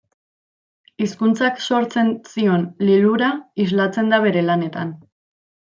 [1.05, 3.31] Hizkuntzak sortzen zion lilura
[3.67, 4.99] islatzen da bere lanetan.